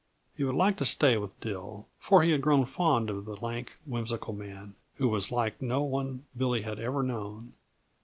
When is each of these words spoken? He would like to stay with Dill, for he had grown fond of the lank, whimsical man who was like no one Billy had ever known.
He 0.35 0.43
would 0.43 0.55
like 0.55 0.77
to 0.77 0.83
stay 0.85 1.15
with 1.17 1.39
Dill, 1.41 1.85
for 1.99 2.23
he 2.23 2.31
had 2.31 2.41
grown 2.41 2.65
fond 2.65 3.11
of 3.11 3.25
the 3.25 3.35
lank, 3.35 3.73
whimsical 3.85 4.33
man 4.33 4.73
who 4.95 5.07
was 5.07 5.31
like 5.31 5.61
no 5.61 5.83
one 5.83 6.25
Billy 6.35 6.63
had 6.63 6.79
ever 6.79 7.03
known. 7.03 7.53